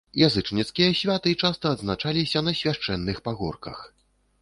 [0.27, 3.89] Язычніцкія святы часта адзначаліся на свяшчэнных пагорках.